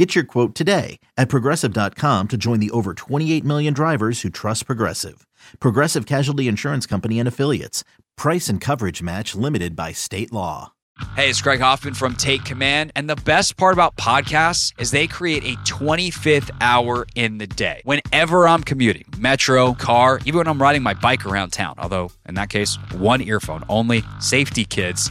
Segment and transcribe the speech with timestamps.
[0.00, 4.64] Get your quote today at progressive.com to join the over 28 million drivers who trust
[4.64, 5.26] Progressive.
[5.58, 7.84] Progressive Casualty Insurance Company and Affiliates.
[8.16, 10.72] Price and coverage match limited by state law.
[11.16, 12.92] Hey, it's Craig Hoffman from Take Command.
[12.96, 17.82] And the best part about podcasts is they create a 25th hour in the day.
[17.84, 22.36] Whenever I'm commuting, metro, car, even when I'm riding my bike around town, although in
[22.36, 25.10] that case, one earphone only, safety kids.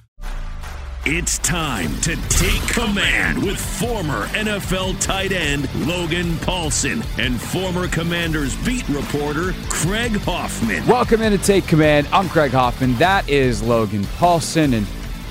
[1.03, 8.55] It's time to take command with former NFL tight end Logan Paulsen and former Commanders
[8.63, 10.85] beat reporter Craig Hoffman.
[10.85, 12.07] Welcome in to Take Command.
[12.11, 12.93] I'm Craig Hoffman.
[12.97, 14.75] That is Logan Paulsen.
[14.75, 14.85] And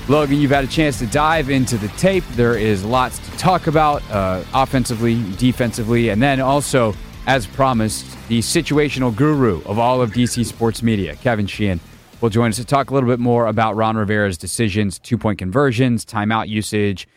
[0.09, 2.25] Logan, you've had a chance to dive into the tape.
[2.31, 6.93] There is lots to talk about uh, offensively, defensively, and then also,
[7.27, 11.79] as promised, the situational guru of all of DC sports media, Kevin Sheehan
[12.21, 15.39] will join us to talk a little bit more about Ron Rivera's decisions, two point
[15.39, 17.07] conversions, timeout usage,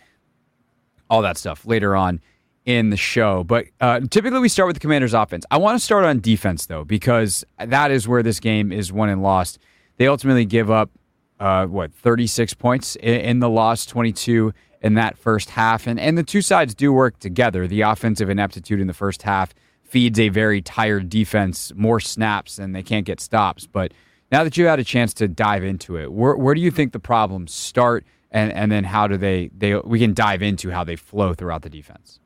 [1.11, 2.21] all that stuff later on
[2.65, 3.45] in the show.
[3.45, 5.45] But uh, typically we start with the Commanders' offense.
[5.51, 9.11] I want to start on defense, though, because that is where this game is won
[9.11, 9.59] and lost.
[9.99, 10.91] They ultimately give up,
[11.39, 15.87] uh, what, 36 points in, in the loss, 22 in that first half.
[15.87, 17.67] And, and the two sides do work together.
[17.67, 22.75] The offensive ineptitude in the first half feeds a very tired defense more snaps and
[22.75, 23.67] they can't get stops.
[23.67, 23.93] But
[24.35, 26.93] now that you had a chance to dive into it, where, where do you think
[26.93, 30.83] the problems start, and, and then how do they they we can dive into how
[30.83, 32.19] they flow throughout the defense?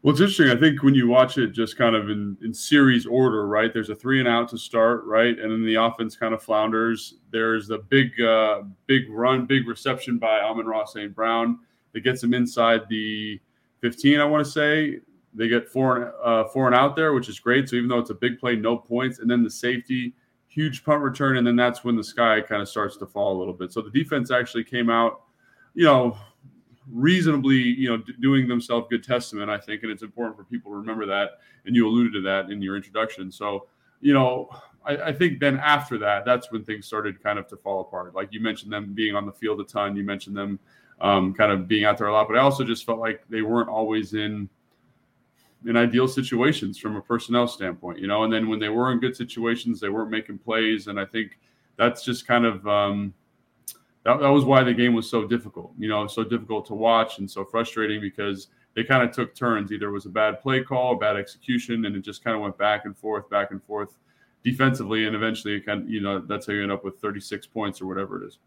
[0.00, 0.48] Well, it's interesting.
[0.48, 3.70] I think when you watch it just kind of in, in series order, right?
[3.70, 5.38] There's a three and out to start, right?
[5.38, 7.16] And then the offense kind of flounders.
[7.30, 11.14] There's a big, uh, big run, big reception by Amon-Ra St.
[11.14, 11.58] Brown
[11.92, 13.38] that gets them inside the
[13.82, 15.00] 15, I want to say.
[15.34, 17.68] They get four and, uh, four and out there, which is great.
[17.68, 19.18] So even though it's a big play, no points.
[19.18, 20.14] And then the safety
[20.50, 23.38] huge punt return, and then that's when the sky kind of starts to fall a
[23.38, 23.72] little bit.
[23.72, 25.22] So the defense actually came out,
[25.74, 26.18] you know,
[26.90, 30.76] reasonably, you know, doing themselves good testament, I think, and it's important for people to
[30.76, 31.38] remember that.
[31.64, 33.30] And you alluded to that in your introduction.
[33.30, 33.68] So,
[34.00, 34.50] you know,
[34.84, 38.16] I, I think then after that, that's when things started kind of to fall apart.
[38.16, 40.58] Like you mentioned them being on the field a ton, you mentioned them
[41.00, 43.42] um, kind of being out there a lot, but I also just felt like they
[43.42, 44.48] weren't always in
[45.66, 48.24] in ideal situations from a personnel standpoint, you know.
[48.24, 51.38] And then when they were in good situations, they weren't making plays, and I think
[51.76, 53.14] that's just kind of um,
[54.04, 57.18] that, that was why the game was so difficult, you know, so difficult to watch
[57.18, 59.72] and so frustrating because they kind of took turns.
[59.72, 62.56] Either it was a bad play call, bad execution, and it just kind of went
[62.56, 63.98] back and forth, back and forth
[64.42, 67.46] defensively, and eventually it kind of, you know, that's how you end up with 36
[67.48, 68.38] points or whatever it is.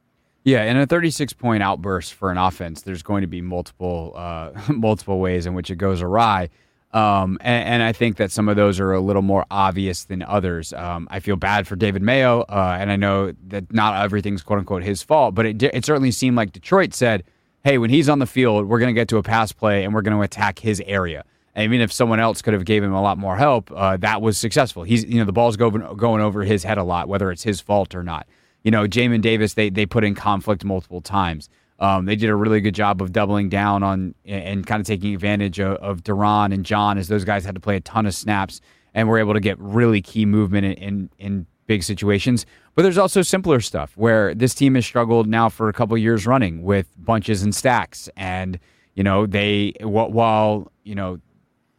[0.43, 4.51] Yeah, in a 36 point outburst for an offense, there's going to be multiple uh,
[4.69, 6.49] multiple ways in which it goes awry.
[6.93, 10.21] Um, and, and, I think that some of those are a little more obvious than
[10.21, 10.73] others.
[10.73, 14.59] Um, I feel bad for David Mayo, uh, and I know that not everything's quote
[14.59, 17.23] unquote his fault, but it, it certainly seemed like Detroit said,
[17.63, 19.93] hey, when he's on the field, we're going to get to a pass play and
[19.93, 21.25] we're going to attack his area.
[21.55, 24.21] And even if someone else could have gave him a lot more help, uh, that
[24.21, 24.83] was successful.
[24.83, 27.61] He's, you know, the ball's going, going over his head a lot, whether it's his
[27.61, 28.27] fault or not.
[28.63, 31.49] You know, Jamin Davis, they, they put in conflict multiple times.
[31.79, 35.13] Um, they did a really good job of doubling down on and kind of taking
[35.13, 38.13] advantage of, of Daron and John as those guys had to play a ton of
[38.13, 38.61] snaps
[38.93, 42.45] and were able to get really key movement in, in, in big situations.
[42.75, 46.25] But there's also simpler stuff where this team has struggled now for a couple years
[46.25, 48.09] running with bunches and stacks.
[48.15, 48.59] And,
[48.93, 51.19] you know, they, while, you know,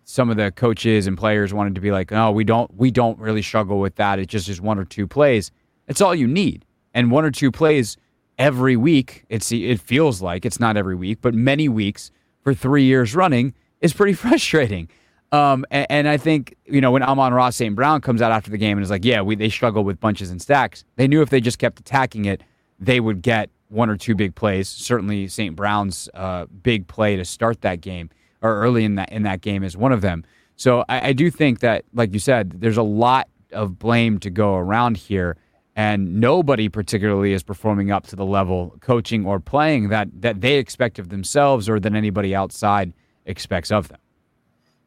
[0.05, 3.19] some of the coaches and players wanted to be like, oh, we don't, we don't
[3.19, 4.19] really struggle with that.
[4.19, 5.51] It just is one or two plays.
[5.89, 6.65] It's all you need.
[6.93, 7.97] And one or two plays
[8.39, 9.25] every week.
[9.29, 12.11] It's it feels like it's not every week, but many weeks
[12.43, 14.89] for three years running is pretty frustrating.
[15.33, 17.75] Um, and, and, I think you know when Amon-Ra St.
[17.75, 20.31] Brown comes out after the game and is like, "Yeah, we they struggle with bunches
[20.31, 22.43] and stacks." They knew if they just kept attacking it,
[22.79, 24.69] they would get one or two big plays.
[24.69, 25.57] Certainly, St.
[25.57, 28.11] Brown's uh, big play to start that game
[28.43, 30.25] or early in that in that game is one of them.
[30.57, 34.31] So I, I do think that, like you said, there's a lot of blame to
[34.31, 35.37] go around here
[35.77, 40.57] and nobody particularly is performing up to the level coaching or playing that that they
[40.57, 42.93] expect of themselves or that anybody outside
[43.27, 43.99] expects of them.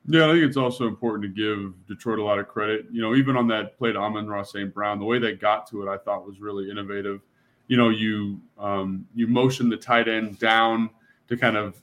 [0.10, 2.86] Yeah, I think it's also important to give Detroit a lot of credit.
[2.90, 4.74] You know, even on that play to Amon-Ra St.
[4.74, 7.20] Brown, the way they got to it, I thought was really innovative.
[7.68, 10.90] You know, you um, you motion the tight end down
[11.28, 11.82] to kind of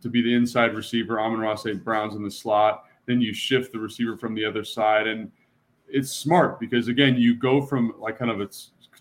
[0.00, 1.20] to be the inside receiver.
[1.20, 1.84] Amon-Ra St.
[1.84, 2.84] Brown's in the slot.
[3.04, 5.30] Then you shift the receiver from the other side, and
[5.92, 8.48] it's smart because again, you go from like kind of a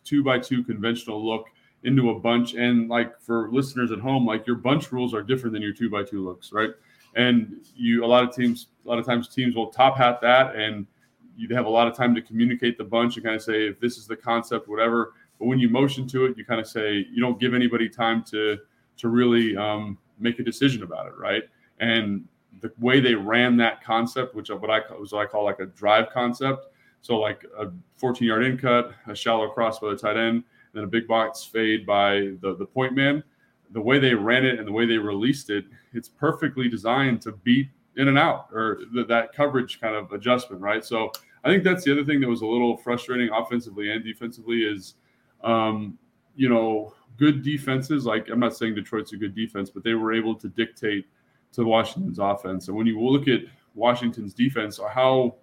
[0.04, 1.48] two by two conventional look
[1.84, 5.54] into a bunch, and like for listeners at home, like your bunch rules are different
[5.54, 6.72] than your two by two looks, right?
[7.16, 10.56] and you a lot of teams a lot of times teams will top hat that
[10.56, 10.86] and
[11.38, 13.80] you have a lot of time to communicate the bunch and kind of say if
[13.80, 15.14] this is the concept whatever.
[15.40, 18.24] But when you motion to it you kind of say you don't give anybody time
[18.26, 18.58] to
[18.98, 21.44] to really um, make a decision about it right?
[21.80, 22.26] And
[22.62, 25.68] the way they ran that concept which what i was what i call like a
[25.68, 26.69] drive concept
[27.02, 27.68] so like a
[27.98, 30.44] 14 yard in cut a shallow cross by the tight end and
[30.74, 33.24] then a big box fade by the the point man
[33.72, 37.32] the way they ran it and the way they released it, it's perfectly designed to
[37.32, 40.84] beat in and out or th- that coverage kind of adjustment, right?
[40.84, 41.12] So
[41.44, 44.96] I think that's the other thing that was a little frustrating offensively and defensively is,
[45.44, 45.98] um,
[46.36, 48.06] you know, good defenses.
[48.06, 51.06] Like I'm not saying Detroit's a good defense, but they were able to dictate
[51.54, 52.68] to Washington's offense.
[52.68, 53.42] And when you look at
[53.76, 55.36] Washington's defense, or how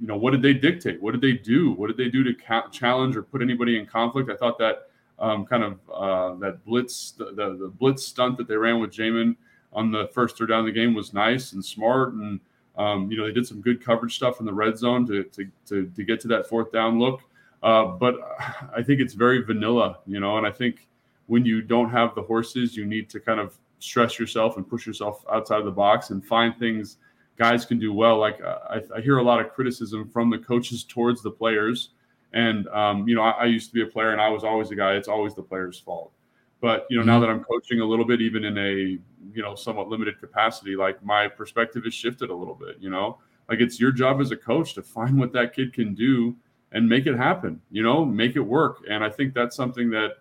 [0.00, 1.00] you know what did they dictate?
[1.02, 1.72] What did they do?
[1.72, 4.30] What did they do to ca- challenge or put anybody in conflict?
[4.30, 8.46] I thought that um, kind of uh, that blitz, the, the, the, blitz stunt that
[8.46, 9.36] they ran with Jamin
[9.72, 12.12] on the first third down of the game was nice and smart.
[12.12, 12.40] And,
[12.76, 15.46] um, you know, they did some good coverage stuff in the red zone to, to,
[15.66, 17.22] to, to get to that fourth down look.
[17.62, 18.14] Uh, but
[18.76, 20.88] I think it's very vanilla, you know, and I think
[21.26, 24.86] when you don't have the horses, you need to kind of stress yourself and push
[24.86, 26.96] yourself outside of the box and find things
[27.38, 28.18] guys can do well.
[28.18, 31.90] Like uh, I, I hear a lot of criticism from the coaches towards the players
[32.32, 34.70] and um, you know, I, I, used to be a player, and I was always
[34.70, 34.92] a guy.
[34.92, 36.12] It's always the player's fault.
[36.60, 37.10] But you know, mm-hmm.
[37.10, 38.98] now that I'm coaching a little bit, even in a
[39.34, 42.76] you know somewhat limited capacity, like my perspective has shifted a little bit.
[42.80, 43.18] You know,
[43.48, 46.36] like it's your job as a coach to find what that kid can do
[46.72, 47.62] and make it happen.
[47.70, 48.82] You know, make it work.
[48.90, 50.16] And I think that's something that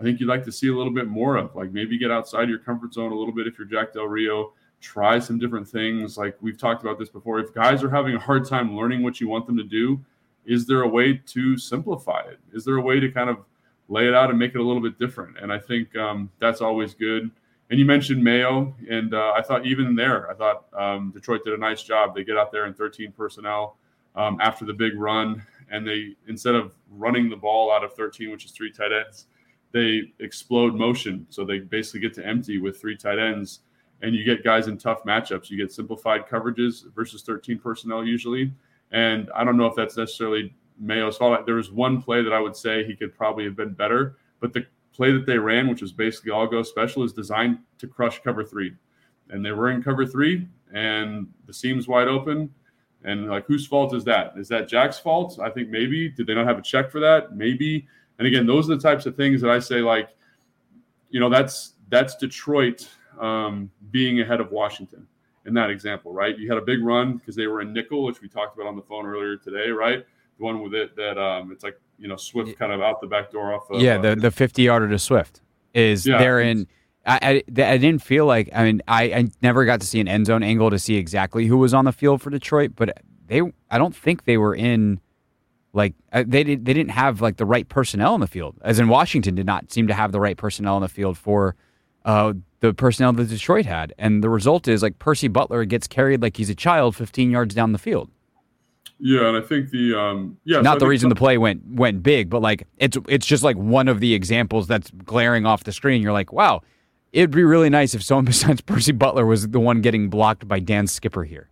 [0.00, 1.54] I think you'd like to see a little bit more of.
[1.54, 4.54] Like maybe get outside your comfort zone a little bit if you're Jack Del Rio.
[4.84, 6.18] Try some different things.
[6.18, 7.40] Like we've talked about this before.
[7.40, 9.98] If guys are having a hard time learning what you want them to do,
[10.44, 12.38] is there a way to simplify it?
[12.52, 13.38] Is there a way to kind of
[13.88, 15.38] lay it out and make it a little bit different?
[15.40, 17.30] And I think um, that's always good.
[17.70, 21.54] And you mentioned Mayo, and uh, I thought even there, I thought um, Detroit did
[21.54, 22.14] a nice job.
[22.14, 23.78] They get out there in 13 personnel
[24.14, 28.30] um, after the big run, and they instead of running the ball out of 13,
[28.30, 29.28] which is three tight ends,
[29.72, 31.26] they explode motion.
[31.30, 33.60] So they basically get to empty with three tight ends,
[34.04, 35.50] and you get guys in tough matchups.
[35.50, 38.52] You get simplified coverages versus 13 personnel usually
[38.94, 41.44] and I don't know if that's necessarily Mayo's fault.
[41.46, 44.52] There was one play that I would say he could probably have been better, but
[44.52, 48.22] the play that they ran, which was basically all go special, is designed to crush
[48.22, 48.72] cover three.
[49.30, 52.54] And they were in cover three, and the seam's wide open.
[53.02, 54.34] And like, whose fault is that?
[54.36, 55.40] Is that Jack's fault?
[55.42, 56.08] I think maybe.
[56.08, 57.36] Did they not have a check for that?
[57.36, 57.88] Maybe.
[58.18, 60.10] And again, those are the types of things that I say, like,
[61.10, 62.88] you know, that's that's Detroit
[63.20, 65.06] um, being ahead of Washington
[65.46, 66.38] in that example, right?
[66.38, 68.76] You had a big run because they were in nickel, which we talked about on
[68.76, 70.04] the phone earlier today, right?
[70.38, 73.06] The one with it that um, it's like you know Swift kind of out the
[73.06, 73.70] back door off.
[73.70, 75.42] Of, yeah, the uh, the fifty yarder to Swift
[75.74, 76.66] is yeah, there in.
[77.06, 80.08] I, I, I didn't feel like I mean I, I never got to see an
[80.08, 82.96] end zone angle to see exactly who was on the field for Detroit, but
[83.26, 85.00] they I don't think they were in
[85.74, 88.78] like uh, they did they didn't have like the right personnel in the field as
[88.78, 91.56] in Washington did not seem to have the right personnel in the field for
[92.04, 93.92] uh, the personnel that Detroit had.
[93.98, 97.54] And the result is like Percy Butler gets carried like he's a child 15 yards
[97.54, 98.10] down the field.
[98.98, 102.02] Yeah, and I think the um yeah not so the reason the play went went
[102.02, 105.72] big, but like it's it's just like one of the examples that's glaring off the
[105.72, 106.00] screen.
[106.00, 106.62] You're like, wow,
[107.12, 110.60] it'd be really nice if someone besides Percy Butler was the one getting blocked by
[110.60, 111.50] Dan Skipper here.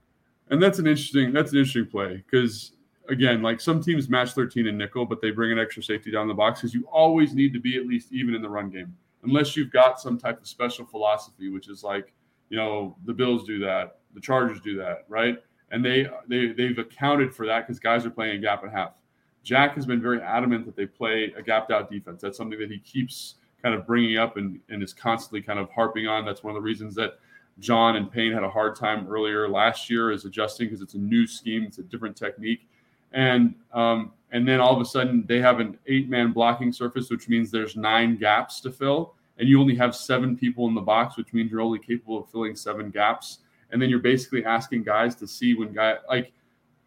[0.50, 2.72] And that's an interesting that's an interesting play because
[3.08, 6.28] again, like some teams match 13 in nickel, but they bring an extra safety down
[6.28, 8.96] the box because you always need to be at least even in the run game
[9.22, 12.12] unless you've got some type of special philosophy, which is like,
[12.48, 15.38] you know, the Bills do that, the Chargers do that, right?
[15.70, 19.00] And they they they've accounted for that because guys are playing a gap and half.
[19.42, 22.20] Jack has been very adamant that they play a gapped out defense.
[22.20, 25.70] That's something that he keeps kind of bringing up and, and is constantly kind of
[25.70, 26.24] harping on.
[26.24, 27.18] That's one of the reasons that
[27.58, 30.98] John and Payne had a hard time earlier last year is adjusting because it's a
[30.98, 32.68] new scheme, it's a different technique.
[33.12, 37.10] And um, and then all of a sudden they have an eight man blocking surface,
[37.10, 40.80] which means there's nine gaps to fill, and you only have seven people in the
[40.80, 43.38] box, which means you're only capable of filling seven gaps.
[43.70, 46.32] And then you're basically asking guys to see when guy like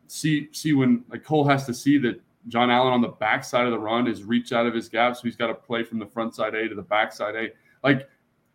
[0.08, 3.72] see see when like Cole has to see that Jon Allen on the backside of
[3.72, 6.06] the run is reached out of his gap, so he's got to play from the
[6.06, 7.48] front side A to the backside A.
[7.84, 8.08] Like,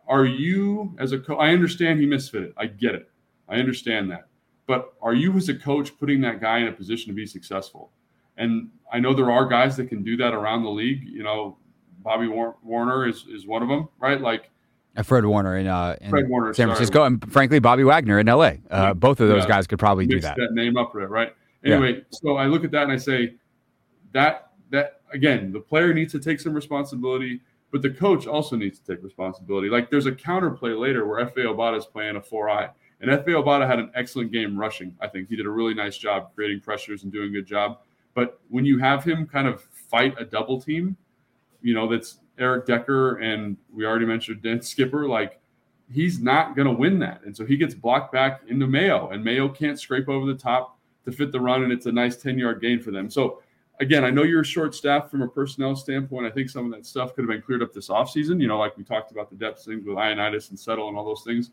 [0.07, 1.37] are you as a coach?
[1.39, 2.53] I understand he misfit it.
[2.57, 3.09] I get it.
[3.49, 4.27] I understand that.
[4.71, 7.91] But are you, as a coach, putting that guy in a position to be successful?
[8.37, 11.03] And I know there are guys that can do that around the league.
[11.03, 11.57] You know,
[11.99, 14.21] Bobby Warner is, is one of them, right?
[14.21, 14.49] Like,
[14.95, 17.07] uh, Fred Warner in, uh, in Fred Warner, San Francisco, sorry.
[17.07, 18.43] and frankly, Bobby Wagner in LA.
[18.43, 18.93] Uh, yeah.
[18.93, 19.49] Both of those yeah.
[19.49, 20.37] guys could probably Mix do that.
[20.37, 21.35] that name up right?
[21.65, 22.03] Anyway, yeah.
[22.11, 23.35] so I look at that and I say,
[24.13, 28.79] that that again, the player needs to take some responsibility, but the coach also needs
[28.79, 29.69] to take responsibility.
[29.69, 32.69] Like there's a counterplay later where Efe Obada is playing a four eye,
[33.01, 34.95] and Efe Obada had an excellent game rushing.
[35.01, 37.79] I think he did a really nice job creating pressures and doing a good job.
[38.13, 40.95] But when you have him kind of fight a double team,
[41.61, 45.39] you know that's Eric Decker and we already mentioned Skipper, like
[45.91, 49.23] he's not going to win that, and so he gets blocked back into Mayo, and
[49.23, 52.37] Mayo can't scrape over the top to fit the run, and it's a nice ten
[52.37, 53.09] yard gain for them.
[53.09, 53.41] So
[53.79, 56.25] again, I know you're short staffed from a personnel standpoint.
[56.25, 58.39] I think some of that stuff could have been cleared up this offseason.
[58.39, 61.03] You know, like we talked about the depth things with Ioannidis and Settle and all
[61.03, 61.51] those things.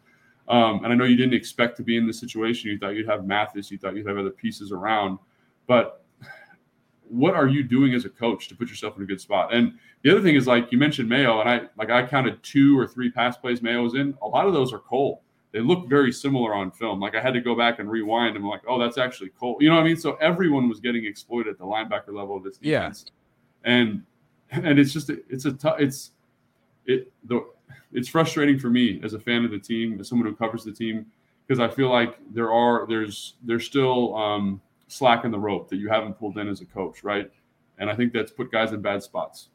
[0.48, 2.70] Um, and I know you didn't expect to be in this situation.
[2.70, 5.18] You thought you'd have Mathis, you thought you'd have other pieces around.
[5.66, 6.04] But
[7.08, 9.52] what are you doing as a coach to put yourself in a good spot?
[9.52, 12.78] And the other thing is like you mentioned Mayo, and I like I counted two
[12.78, 14.16] or three pass plays Mayo was in.
[14.22, 17.00] A lot of those are Cole they look very similar on film.
[17.00, 18.36] Like I had to go back and rewind.
[18.36, 19.56] And I'm like, oh, that's actually Cole.
[19.60, 19.96] You know what I mean?
[19.96, 23.06] So everyone was getting exploited at the linebacker level of this defense.
[23.64, 23.72] Yeah.
[23.72, 24.02] And
[24.50, 26.12] and it's just it's a tough it's
[26.86, 27.46] it the
[27.92, 30.72] it's frustrating for me as a fan of the team, as someone who covers the
[30.72, 31.06] team,
[31.46, 35.76] because I feel like there are there's there's still um, slack in the rope that
[35.76, 37.30] you haven't pulled in as a coach, right?
[37.78, 39.48] And I think that's put guys in bad spots.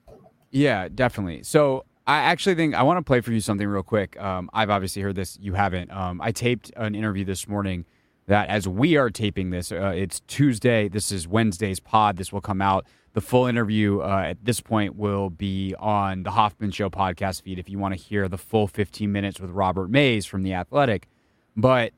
[0.51, 1.43] Yeah, definitely.
[1.43, 4.19] So I actually think I want to play for you something real quick.
[4.21, 5.37] Um, I've obviously heard this.
[5.41, 5.91] You haven't.
[5.91, 7.85] Um, I taped an interview this morning
[8.27, 10.87] that as we are taping this, uh, it's Tuesday.
[10.87, 12.17] This is Wednesday's pod.
[12.17, 12.85] This will come out.
[13.13, 17.59] The full interview uh, at this point will be on the Hoffman Show podcast feed
[17.59, 21.07] if you want to hear the full 15 minutes with Robert Mays from The Athletic.
[21.55, 21.93] But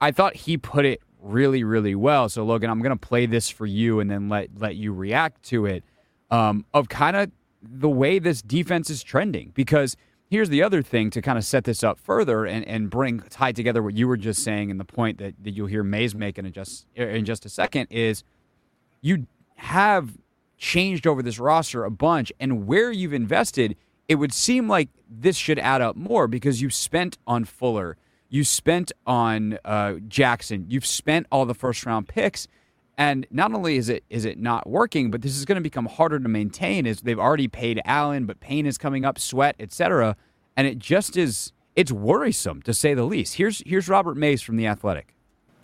[0.00, 2.28] I thought he put it really, really well.
[2.28, 5.42] So, Logan, I'm going to play this for you and then let, let you react
[5.46, 5.82] to it
[6.30, 9.50] um, of kind of the way this defense is trending.
[9.54, 9.96] Because
[10.30, 13.52] here's the other thing to kind of set this up further and, and bring tie
[13.52, 16.38] together what you were just saying and the point that, that you'll hear Mays make
[16.38, 18.22] in just in just a second is
[19.02, 20.16] you have
[20.60, 23.74] changed over this roster a bunch and where you've invested
[24.10, 27.96] it would seem like this should add up more because you spent on Fuller,
[28.28, 32.48] you spent on uh, Jackson, you've spent all the first round picks,
[32.98, 35.86] and not only is it is it not working, but this is going to become
[35.86, 40.16] harder to maintain as they've already paid Allen, but Payne is coming up, Sweat, etc.
[40.56, 43.36] And it just is it's worrisome to say the least.
[43.36, 45.14] Here's here's Robert Mays from the Athletic.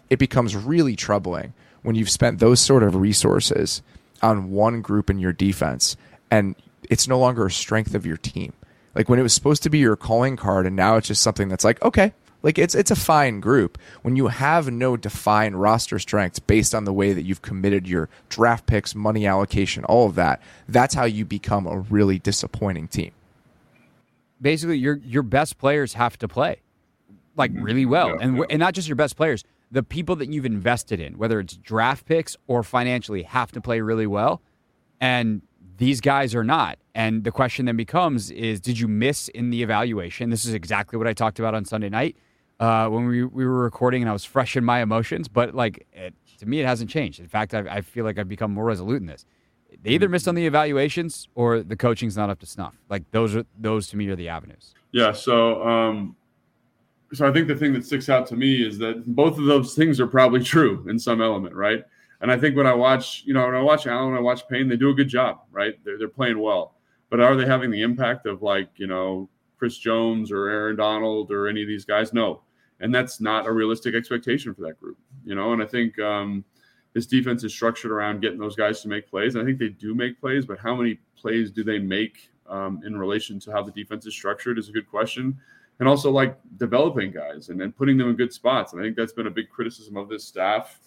[0.08, 3.82] It becomes really troubling when you've spent those sort of resources
[4.22, 5.96] on one group in your defense
[6.30, 6.54] and
[6.88, 8.52] it's no longer a strength of your team.
[8.94, 11.48] Like when it was supposed to be your calling card and now it's just something
[11.48, 13.76] that's like, okay, like it's it's a fine group.
[14.02, 18.08] When you have no defined roster strengths based on the way that you've committed your
[18.28, 23.12] draft picks, money allocation, all of that, that's how you become a really disappointing team.
[24.40, 26.60] Basically, your your best players have to play
[27.36, 28.44] like really well, yeah, and yeah.
[28.50, 29.44] and not just your best players.
[29.70, 33.80] The people that you've invested in, whether it's draft picks or financially, have to play
[33.80, 34.42] really well.
[35.00, 35.42] And
[35.78, 36.78] these guys are not.
[36.94, 40.30] And the question then becomes is did you miss in the evaluation?
[40.30, 42.16] This is exactly what I talked about on Sunday night
[42.60, 45.86] uh, when we, we were recording and I was fresh in my emotions, but like
[45.92, 47.20] it, to me, it hasn't changed.
[47.20, 49.24] In fact, I, I feel like I've become more resolute in this.
[49.82, 52.76] They either missed on the evaluations or the coaching's not up to snuff.
[52.88, 54.74] Like those are those to me are the avenues.
[54.92, 55.12] Yeah.
[55.12, 56.16] So, um,
[57.16, 59.74] so I think the thing that sticks out to me is that both of those
[59.74, 61.84] things are probably true in some element, right?
[62.20, 64.68] And I think when I watch, you know, when I watch Allen, I watch Payne,
[64.68, 65.74] they do a good job, right?
[65.84, 66.74] They're, they're playing well.
[67.10, 71.30] But are they having the impact of like, you know, Chris Jones or Aaron Donald
[71.30, 72.12] or any of these guys?
[72.12, 72.42] No
[72.80, 74.98] and that's not a realistic expectation for that group.
[75.24, 76.44] You know, and I think um,
[76.92, 79.34] this defense is structured around getting those guys to make plays.
[79.34, 82.80] And I think they do make plays, but how many plays do they make um,
[82.84, 85.38] in relation to how the defense is structured is a good question.
[85.78, 88.72] And also like developing guys and then putting them in good spots.
[88.72, 90.80] And I think that's been a big criticism of this staff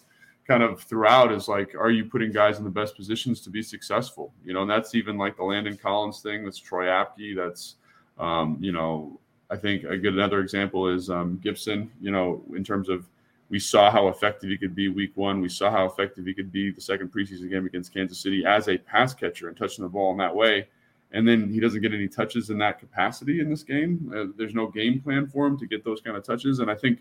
[0.50, 3.62] kind of throughout is like, are you putting guys in the best positions to be
[3.62, 4.34] successful?
[4.44, 6.44] You know, and that's even like the Landon Collins thing.
[6.44, 7.36] That's Troy Apke.
[7.36, 7.76] That's,
[8.18, 9.20] um, you know,
[9.52, 11.92] I think a good another example is um, Gibson.
[12.02, 13.08] You know, in terms of
[13.50, 15.40] we saw how effective he could be week one.
[15.40, 18.68] We saw how effective he could be the second preseason game against Kansas City as
[18.70, 20.68] a pass catcher and touching the ball in that way.
[21.12, 24.12] And then he doesn't get any touches in that capacity in this game.
[24.16, 26.60] Uh, there's no game plan for him to get those kind of touches.
[26.60, 27.00] And I think,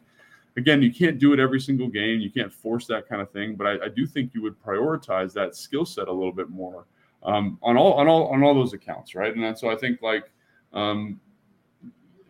[0.57, 2.21] again, you can't do it every single game.
[2.21, 3.55] You can't force that kind of thing.
[3.55, 6.87] But I, I do think you would prioritize that skill set a little bit more
[7.23, 9.35] um, on all on all on all those accounts, right?
[9.35, 10.31] And so I think like
[10.73, 11.21] um,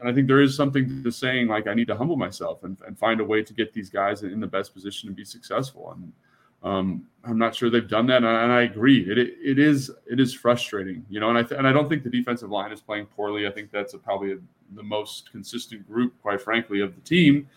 [0.01, 2.77] and I think there is something to saying like I need to humble myself and,
[2.87, 5.93] and find a way to get these guys in the best position to be successful.
[5.93, 6.13] And
[6.63, 9.09] um, I'm not sure they've done that, and I, agree.
[9.11, 11.29] It, it, it is it is frustrating, you know.
[11.29, 13.47] And I th- and I don't think the defensive line is playing poorly.
[13.47, 14.39] I think that's a, probably a,
[14.75, 17.49] the most consistent group, quite frankly, of the team.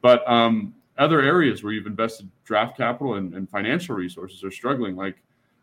[0.00, 4.96] But um, other areas where you've invested draft capital and, and financial resources are struggling.
[4.96, 5.16] Like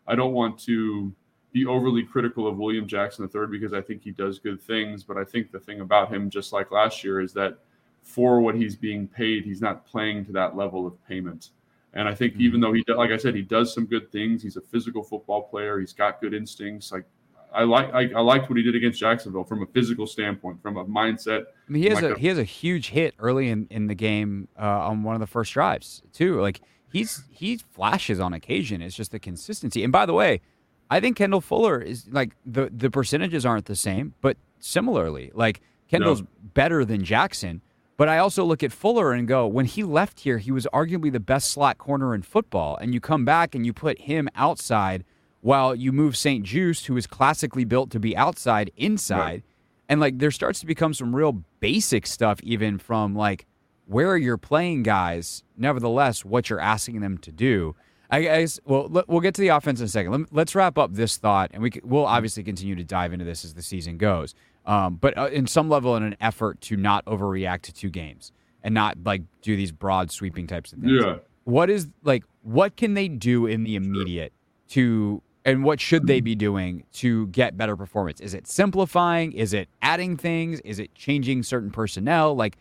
[0.06, 1.12] I don't want to
[1.52, 5.16] be overly critical of William Jackson III because I think he does good things, but
[5.16, 7.58] I think the thing about him, just like last year, is that
[8.02, 11.50] for what he's being paid, he's not playing to that level of payment.
[11.96, 12.42] And I think mm-hmm.
[12.42, 14.42] even though he, like I said, he does some good things.
[14.42, 15.80] He's a physical football player.
[15.80, 16.92] He's got good instincts.
[16.92, 17.04] Like
[17.52, 20.76] I like, I, I liked what he did against Jacksonville from a physical standpoint, from
[20.76, 21.44] a mindset.
[21.68, 23.86] I mean, he has like a, a, he has a huge hit early in in
[23.86, 26.40] the game uh, on one of the first drives too.
[26.40, 26.60] Like
[26.92, 28.82] he's he flashes on occasion.
[28.82, 29.82] It's just the consistency.
[29.82, 30.42] And by the way,
[30.90, 35.62] I think Kendall Fuller is like the the percentages aren't the same, but similarly, like
[35.88, 36.28] Kendall's no.
[36.52, 37.62] better than Jackson
[37.96, 41.10] but I also look at Fuller and go, when he left here, he was arguably
[41.10, 42.76] the best slot corner in football.
[42.76, 45.04] And you come back and you put him outside
[45.40, 49.18] while you move St-Juste, who is classically built to be outside, inside.
[49.18, 49.42] Right.
[49.88, 53.46] And like there starts to become some real basic stuff, even from like
[53.86, 57.76] where you're playing guys, nevertheless, what you're asking them to do.
[58.10, 60.28] I guess, well, we'll get to the offense in a second.
[60.30, 63.54] Let's wrap up this thought, and we will obviously continue to dive into this as
[63.54, 64.34] the season goes.
[64.64, 68.32] Um, but uh, in some level, in an effort to not overreact to two games
[68.62, 71.02] and not like do these broad sweeping types of things.
[71.04, 71.16] Yeah.
[71.44, 72.24] What is like?
[72.42, 74.32] What can they do in the immediate
[74.70, 78.20] to, and what should they be doing to get better performance?
[78.20, 79.30] Is it simplifying?
[79.32, 80.58] Is it adding things?
[80.60, 82.34] Is it changing certain personnel?
[82.34, 82.56] Like,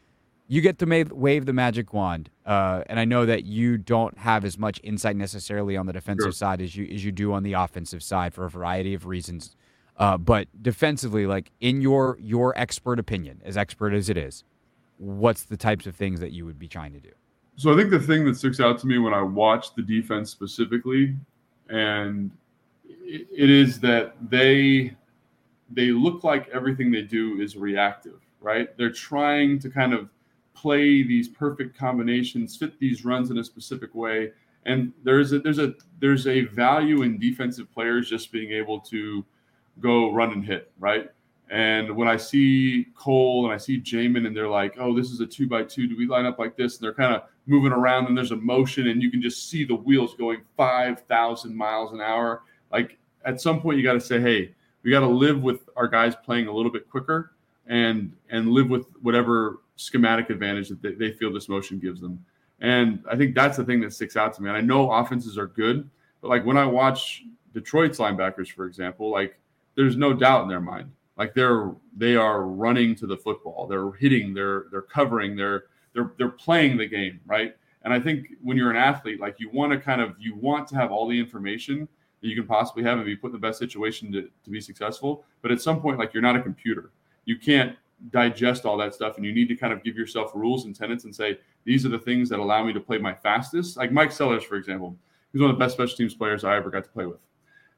[0.47, 4.45] you get to wave the magic wand, uh, and I know that you don't have
[4.45, 6.31] as much insight necessarily on the defensive sure.
[6.31, 9.55] side as you as you do on the offensive side for a variety of reasons.
[9.97, 14.43] Uh, but defensively, like in your your expert opinion, as expert as it is,
[14.97, 17.11] what's the types of things that you would be trying to do?
[17.55, 20.29] So I think the thing that sticks out to me when I watch the defense
[20.29, 21.15] specifically,
[21.69, 22.29] and
[22.85, 24.95] it, it is that they
[25.71, 28.77] they look like everything they do is reactive, right?
[28.77, 30.09] They're trying to kind of
[30.55, 34.31] play these perfect combinations, fit these runs in a specific way,
[34.65, 39.23] and there's a there's a there's a value in defensive players just being able to
[39.79, 41.09] go run and hit, right?
[41.51, 45.19] And when I see Cole and I see Jamin and they're like, oh, this is
[45.19, 45.87] a two by two.
[45.87, 46.77] Do we line up like this?
[46.77, 49.63] And they're kind of moving around and there's a motion and you can just see
[49.63, 52.41] the wheels going 5,000 miles an hour.
[52.71, 55.87] Like at some point, you got to say, hey, we got to live with our
[55.87, 57.33] guys playing a little bit quicker
[57.67, 62.23] and and live with whatever schematic advantage that they, they feel this motion gives them.
[62.61, 64.49] And I think that's the thing that sticks out to me.
[64.49, 65.89] And I know offenses are good,
[66.21, 69.39] but like when I watch Detroit's linebackers, for example, like
[69.75, 70.91] there's no doubt in their mind.
[71.17, 73.67] Like they're they are running to the football.
[73.67, 74.33] They're hitting.
[74.33, 75.35] They're they're covering.
[75.35, 77.55] They're they're they're playing the game right.
[77.83, 80.67] And I think when you're an athlete, like you want to kind of you want
[80.69, 81.87] to have all the information
[82.21, 84.59] that you can possibly have and be put in the best situation to, to be
[84.59, 85.23] successful.
[85.41, 86.91] But at some point, like you're not a computer.
[87.25, 87.75] You can't
[88.11, 91.05] digest all that stuff and you need to kind of give yourself rules and tenets
[91.05, 94.11] and say these are the things that allow me to play my fastest like mike
[94.11, 94.95] sellers for example
[95.31, 97.19] he's one of the best special teams players i ever got to play with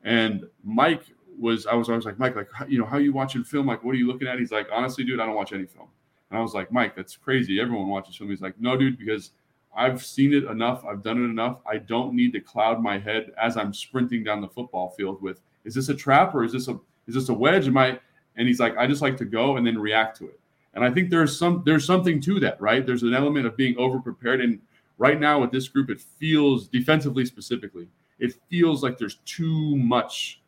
[0.04, 1.04] and mike
[1.38, 3.68] was I was always like, Mike, like you know, how you watching film?
[3.68, 4.40] Like, what are you looking at?
[4.40, 5.88] He's like, honestly, dude, I don't watch any film.
[6.30, 7.60] And I was like, Mike, that's crazy.
[7.62, 8.30] Everyone watches film.
[8.30, 9.32] He's like, no, dude, because
[9.76, 10.84] I've seen it enough.
[10.86, 11.62] I've done it enough.
[11.66, 15.42] I don't need to cloud my head as I'm sprinting down the football field with,
[15.64, 17.68] is this a trap or is this a is this a wedge?
[17.68, 18.00] Am I?
[18.38, 20.40] And he's like, I just like to go and then react to it.
[20.74, 22.86] And I think there's some there's something to that, right?
[22.86, 24.42] There's an element of being over prepared.
[24.42, 24.60] And
[24.98, 27.88] right now with this group, it feels defensively specifically,
[28.20, 30.40] it feels like there's too much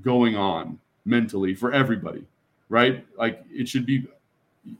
[0.00, 2.24] going on mentally for everybody,
[2.68, 3.06] right?
[3.16, 4.06] Like it should be.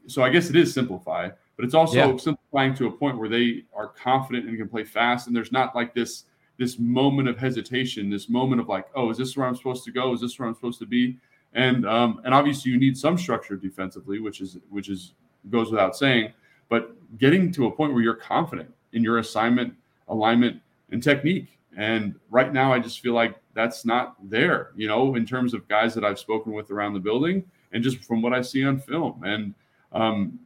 [0.06, 2.16] So I guess it is simplify, but it's also yeah.
[2.16, 5.74] simplifying to a point where they are confident and can play fast, and there's not
[5.74, 6.24] like this
[6.58, 9.92] this moment of hesitation, this moment of like, oh, is this where I'm supposed to
[9.92, 10.12] go?
[10.12, 11.16] Is this where I'm supposed to be?
[11.54, 15.14] And um, and obviously you need some structure defensively, which is which is
[15.50, 16.32] goes without saying.
[16.68, 19.74] But getting to a point where you're confident in your assignment,
[20.08, 21.58] alignment, and technique.
[21.76, 25.66] And right now, I just feel like that's not there, you know, in terms of
[25.68, 28.78] guys that I've spoken with around the building and just from what I see on
[28.78, 29.22] film.
[29.24, 29.54] And
[29.92, 30.38] um,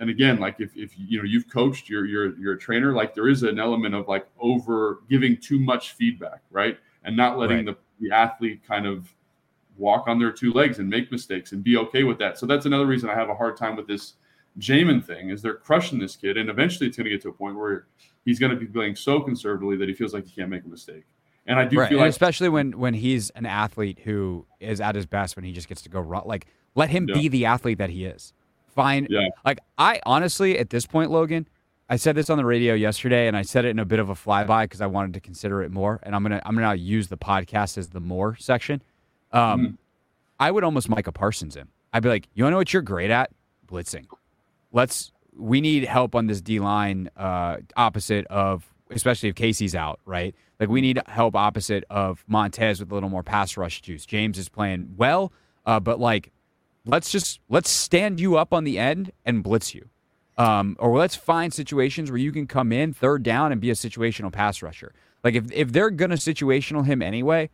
[0.00, 3.14] and again, like if, if you know you've coached, you're you're you're a trainer, like
[3.14, 6.78] there is an element of like over giving too much feedback, right?
[7.04, 7.76] And not letting right.
[8.00, 9.12] the, the athlete kind of
[9.76, 12.38] walk on their two legs and make mistakes and be okay with that.
[12.38, 14.14] So that's another reason I have a hard time with this
[14.58, 17.32] Jamin thing is they're crushing this kid, and eventually it's going to get to a
[17.32, 17.86] point where
[18.24, 20.68] he's going to be playing so conservatively that he feels like he can't make a
[20.68, 21.04] mistake.
[21.46, 21.88] And I do right.
[21.88, 25.52] feel like, especially when when he's an athlete who is at his best when he
[25.52, 27.14] just gets to go run, like let him yeah.
[27.14, 28.32] be the athlete that he is.
[28.68, 29.08] Fine.
[29.10, 29.28] Yeah.
[29.44, 31.48] like I honestly at this point, Logan,
[31.88, 34.08] I said this on the radio yesterday, and I said it in a bit of
[34.08, 35.98] a flyby because I wanted to consider it more.
[36.04, 38.82] And I'm gonna I'm gonna use the podcast as the more section.
[39.32, 39.78] Um,
[40.38, 41.68] I would almost Micah Parsons in.
[41.92, 43.30] I'd be like, you know what you're great at?
[43.66, 44.06] Blitzing.
[44.72, 45.12] Let's.
[45.34, 50.34] We need help on this D line uh, opposite of, especially if Casey's out, right?
[50.60, 54.04] Like we need help opposite of Montez with a little more pass rush juice.
[54.04, 55.32] James is playing well,
[55.64, 56.32] uh, but like,
[56.84, 59.88] let's just let's stand you up on the end and blitz you.
[60.38, 63.74] Um, or let's find situations where you can come in third down and be a
[63.74, 64.92] situational pass rusher.
[65.24, 67.50] Like if if they're gonna situational him anyway,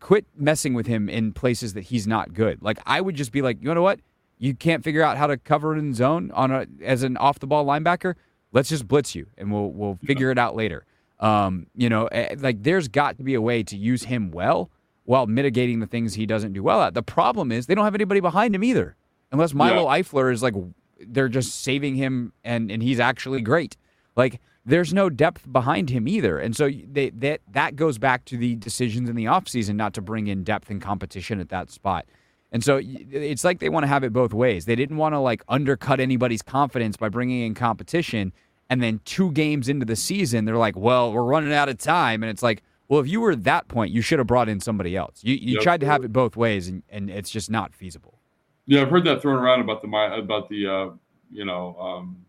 [0.00, 2.62] quit messing with him in places that he's not good.
[2.62, 4.00] Like I would just be like, you know what?
[4.38, 7.46] You can't figure out how to cover in zone on a as an off the
[7.46, 8.14] ball linebacker.
[8.52, 10.84] Let's just blitz you, and we'll we'll figure it out later.
[11.20, 14.70] Um, you know, eh, like there's got to be a way to use him well
[15.04, 16.94] while mitigating the things he doesn't do well at.
[16.94, 18.96] The problem is they don't have anybody behind him either,
[19.32, 20.54] unless Milo Eifler is like
[21.00, 23.76] they're just saving him and and he's actually great.
[24.14, 26.38] Like there's no depth behind him either.
[26.38, 30.02] And so they, that that goes back to the decisions in the offseason not to
[30.02, 32.04] bring in depth and competition at that spot.
[32.52, 34.64] And so it's like they want to have it both ways.
[34.66, 38.32] They didn't want to like undercut anybody's confidence by bringing in competition
[38.70, 42.22] and then 2 games into the season they're like, "Well, we're running out of time."
[42.22, 44.60] And it's like, "Well, if you were at that point, you should have brought in
[44.60, 45.20] somebody else.
[45.22, 45.62] You you Yep.
[45.62, 48.18] tried to have it both ways and and it's just not feasible."
[48.66, 49.88] Yeah, I've heard that thrown around about the
[50.22, 50.90] about the uh,
[51.30, 52.24] you know, um,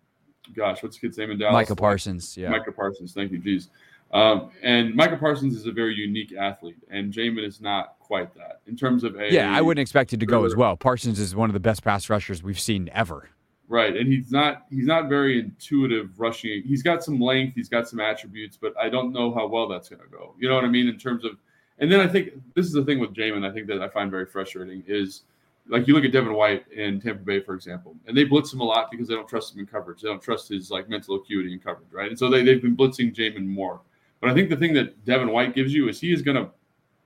[0.55, 1.53] gosh, what's the kid's name in Dallas?
[1.53, 2.49] Micah Parsons, yeah.
[2.49, 3.13] Micah Parsons.
[3.13, 3.69] Thank you, jeez.
[4.12, 8.62] Um, and Micah Parsons is a very unique athlete, and Jamin is not quite that
[8.65, 10.75] in terms of a Yeah, I wouldn't expect it to go as well.
[10.75, 13.29] Parsons is one of the best pass rushers we've seen ever.
[13.67, 16.63] Right, and he's not he's not very intuitive rushing.
[16.63, 19.89] He's got some length, he's got some attributes, but I don't know how well that's
[19.89, 20.33] going to go.
[20.39, 21.33] You know what I mean in terms of.
[21.77, 23.47] And then I think this is the thing with Jamin.
[23.47, 25.21] I think that I find very frustrating is
[25.69, 28.60] like you look at Devin White in Tampa Bay, for example, and they blitz him
[28.60, 30.01] a lot because they don't trust him in coverage.
[30.01, 32.10] They don't trust his like mental acuity in coverage, right?
[32.10, 33.82] And so they they've been blitzing Jamin more.
[34.19, 36.49] But I think the thing that Devin White gives you is he is going to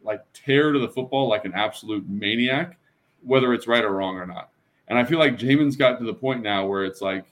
[0.01, 2.77] like tear to the football like an absolute maniac,
[3.21, 4.49] whether it's right or wrong or not.
[4.87, 7.25] And I feel like Jamin's got to the point now where it's like,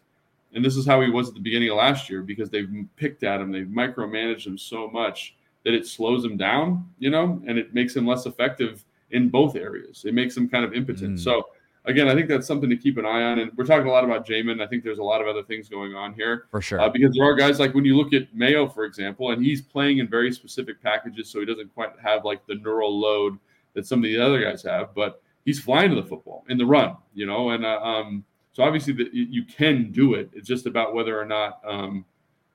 [0.54, 3.24] and this is how he was at the beginning of last year because they've picked
[3.24, 7.58] at him, they've micromanaged him so much that it slows him down, you know, and
[7.58, 10.04] it makes him less effective in both areas.
[10.06, 11.17] It makes them kind of impotent.
[11.17, 11.24] Mm.
[11.24, 11.47] So
[11.86, 13.39] again, I think that's something to keep an eye on.
[13.39, 14.62] And we're talking a lot about Jamin.
[14.62, 16.47] I think there's a lot of other things going on here.
[16.52, 16.80] For sure.
[16.80, 19.62] Uh, because there are guys like when you look at Mayo, for example, and he's
[19.62, 23.38] playing in very specific packages, so he doesn't quite have like the neural load
[23.74, 26.65] that some of the other guys have, but he's flying to the football in the
[26.65, 30.30] run, you know, and uh, um, so obviously you can do it.
[30.34, 32.06] It's just about whether or not um,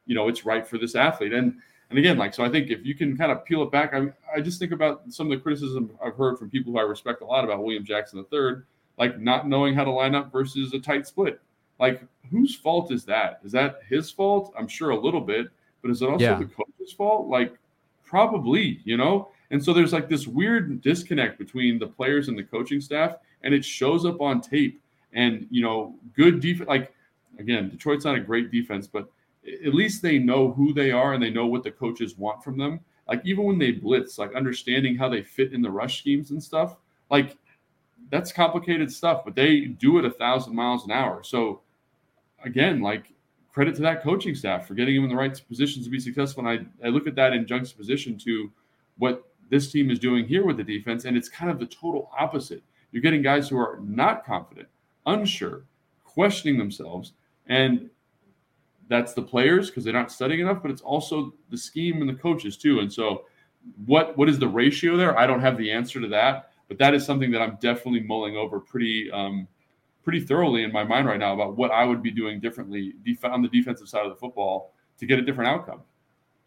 [0.05, 1.33] you know it's right for this athlete.
[1.33, 1.59] And
[1.90, 4.09] and again, like so, I think if you can kind of peel it back, I
[4.35, 7.22] I just think about some of the criticism I've heard from people who I respect
[7.22, 8.62] a lot about William Jackson III,
[8.99, 11.40] like not knowing how to line up versus a tight split.
[11.79, 13.40] Like whose fault is that?
[13.44, 14.53] Is that his fault?
[14.59, 15.46] I'm sure a little bit,
[15.83, 16.38] but is it also Yeah.
[16.38, 17.29] the coach's fault?
[17.29, 17.57] Like
[18.05, 19.29] probably, you know.
[19.51, 23.55] And so there's like this weird disconnect between the players and the coaching staff, and
[23.55, 24.81] it shows up on tape.
[25.12, 26.68] And you know, good defense.
[26.68, 26.92] Like
[27.38, 29.09] again, Detroit's not a great defense, but
[29.65, 32.59] at least they know who they are and they know what the coaches want from
[32.59, 32.81] them.
[33.09, 36.43] Like even when they blitz, like understanding how they fit in the rush schemes and
[36.43, 36.77] stuff.
[37.11, 37.37] Like
[38.11, 41.23] that's complicated stuff, but they do it a thousand miles an hour.
[41.23, 41.61] So
[42.45, 43.13] again, like
[43.53, 46.47] credit to that coaching staff for getting him in the right positions to be successful.
[46.47, 48.51] And I, I look at that in juxtaposition to
[48.99, 52.11] what this team is doing here with the defense, and it's kind of the total
[52.19, 52.63] opposite.
[52.91, 54.69] You're getting guys who are not confident,
[55.07, 55.65] unsure,
[56.05, 57.13] questioning themselves,
[57.47, 57.89] and
[58.88, 62.14] that's the players because they're not studying enough, but it's also the scheme and the
[62.14, 62.81] coaches too.
[62.81, 63.25] And so,
[63.85, 65.18] what what is the ratio there?
[65.18, 68.37] I don't have the answer to that, but that is something that I'm definitely mulling
[68.37, 69.49] over pretty um,
[70.03, 73.25] pretty thoroughly in my mind right now about what I would be doing differently def-
[73.25, 75.83] on the defensive side of the football to get a different outcome.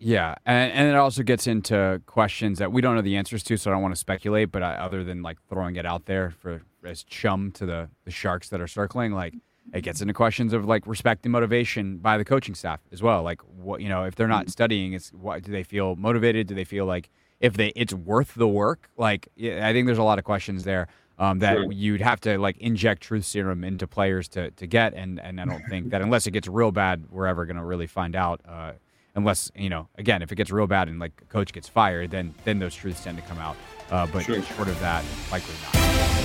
[0.01, 3.57] Yeah, and, and it also gets into questions that we don't know the answers to,
[3.57, 4.49] so I don't want to speculate.
[4.49, 8.11] But I, other than like throwing it out there for as chum to the the
[8.11, 9.33] sharks that are circling, like
[9.73, 13.21] it gets into questions of like respect and motivation by the coaching staff as well.
[13.23, 14.31] Like what you know, if they're Mm-hmm.
[14.31, 16.47] not studying, it's what do they feel motivated?
[16.47, 18.89] Do they feel like if they it's worth the work?
[18.97, 20.87] Like I think there's a lot of questions there.
[21.19, 21.71] Um, that Sure.
[21.73, 25.45] you'd have to like inject truth serum into players to to get, and and I
[25.45, 28.39] don't think that unless it gets real bad, we're ever going to really find out.
[28.47, 28.71] Uh,
[29.15, 32.11] unless you know again if it gets real bad and like a coach gets fired
[32.11, 33.57] then then those truths tend to come out
[33.89, 34.41] uh, but Sure.
[34.43, 36.18] short of that likely not